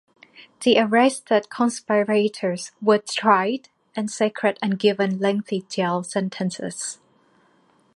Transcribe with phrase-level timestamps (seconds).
[0.61, 6.97] The arrested conspirators were tried in secret and given lengthy jail sentences.